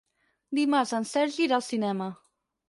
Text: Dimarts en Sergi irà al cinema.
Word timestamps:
Dimarts 0.59 0.93
en 0.99 1.05
Sergi 1.09 1.45
irà 1.49 1.57
al 1.61 1.65
cinema. 1.67 2.09